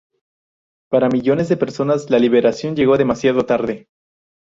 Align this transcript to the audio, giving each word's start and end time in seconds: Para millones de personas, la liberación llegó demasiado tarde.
Para 0.89 1.09
millones 1.09 1.47
de 1.47 1.57
personas, 1.57 2.09
la 2.09 2.17
liberación 2.17 2.75
llegó 2.75 2.97
demasiado 2.97 3.45
tarde. 3.45 3.87